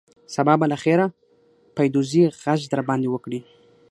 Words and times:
سبا 0.33 0.53
به 0.59 0.65
له 0.71 0.77
خیره 0.83 1.07
پیدوزي 1.77 2.23
غږ 2.43 2.61
در 2.71 2.81
باندې 2.87 3.07
وکړي. 3.09 3.39